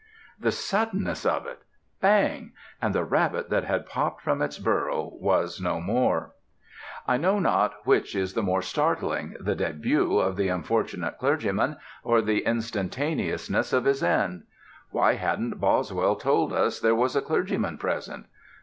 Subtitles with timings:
[0.39, 1.59] The suddenness of it!
[2.01, 2.53] Bang!
[2.81, 6.33] and the rabbit that had popped from its burrow was no more.
[7.07, 12.19] I know not which is the more startling the début of the unfortunate clergyman, or
[12.23, 14.45] the instantaneousness of his end.
[14.89, 18.25] Why hadn't Boswell told us there was a clergyman present?